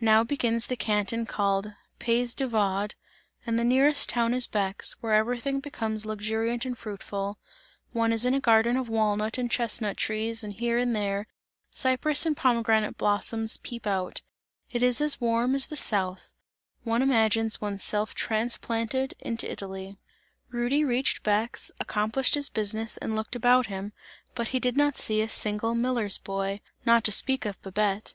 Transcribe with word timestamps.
Now 0.00 0.24
begins 0.24 0.66
the 0.66 0.74
Canton 0.74 1.26
called 1.26 1.74
Pays 2.00 2.34
de 2.34 2.48
Vaud 2.48 2.96
and 3.46 3.56
the 3.56 3.62
nearest 3.62 4.08
town 4.08 4.34
is 4.34 4.48
Bex, 4.48 4.96
where 5.00 5.14
everything 5.14 5.60
becomes 5.60 6.04
luxuriant 6.04 6.64
and 6.66 6.76
fruitful 6.76 7.38
one 7.92 8.12
is 8.12 8.24
in 8.26 8.34
a 8.34 8.40
garden 8.40 8.76
of 8.76 8.88
walnut 8.88 9.38
and 9.38 9.48
chestnut 9.48 9.96
trees 9.96 10.42
and 10.42 10.54
here 10.54 10.76
and 10.76 10.96
there, 10.96 11.28
cypress 11.70 12.26
and 12.26 12.36
pomegranate 12.36 12.98
blossoms 12.98 13.58
peep 13.58 13.86
out 13.86 14.22
it 14.72 14.82
is 14.82 15.00
as 15.00 15.20
warm 15.20 15.54
as 15.54 15.68
the 15.68 15.76
South; 15.76 16.32
one 16.82 17.00
imagines 17.00 17.60
one's 17.60 17.84
self 17.84 18.12
transplanted 18.12 19.14
into 19.20 19.48
Italy. 19.48 19.98
Rudy 20.50 20.82
reached 20.82 21.22
Bex, 21.22 21.70
accomplished 21.78 22.34
his 22.34 22.48
business 22.50 22.96
and 22.96 23.14
looked 23.14 23.36
about 23.36 23.66
him, 23.66 23.92
but 24.34 24.48
he 24.48 24.58
did 24.58 24.76
not 24.76 24.96
see 24.98 25.20
a 25.22 25.28
single 25.28 25.76
miller's 25.76 26.18
boy, 26.18 26.60
not 26.84 27.04
to 27.04 27.12
speak 27.12 27.46
of 27.46 27.62
Babette. 27.62 28.14